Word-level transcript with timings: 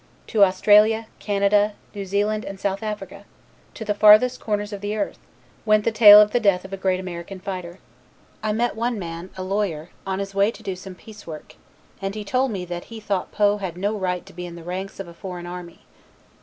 To 0.29 0.43
Australia, 0.43 1.05
Canada, 1.19 1.73
New 1.93 2.07
Zealand 2.07 2.43
and 2.43 2.59
South 2.59 2.81
Africa 2.81 3.23
into 3.69 3.85
the 3.85 3.93
farthest 3.93 4.39
corners 4.39 4.73
of 4.73 4.81
the 4.81 4.97
earth 4.97 5.19
went 5.63 5.83
the 5.85 5.91
tale 5.91 6.19
of 6.19 6.31
the 6.31 6.39
death 6.39 6.65
of 6.65 6.73
a 6.73 6.75
great 6.75 6.99
American 6.99 7.39
fighter. 7.39 7.77
"I 8.41 8.51
met 8.51 8.75
one 8.75 8.97
man, 8.97 9.29
a 9.37 9.43
lawyer, 9.43 9.91
on 10.07 10.17
his 10.17 10.33
way 10.33 10.49
to 10.49 10.63
do 10.63 10.75
some 10.75 10.95
peace 10.95 11.27
work, 11.27 11.53
and 12.01 12.15
he 12.15 12.23
told 12.23 12.49
me 12.49 12.65
that 12.65 12.85
he 12.85 12.99
thought 12.99 13.31
Poe 13.31 13.57
had 13.57 13.77
no 13.77 13.95
right 13.95 14.25
to 14.25 14.33
be 14.33 14.47
in 14.47 14.55
the 14.55 14.63
ranks 14.63 14.99
of 14.99 15.07
a 15.07 15.13
foreign 15.13 15.45
army. 15.45 15.81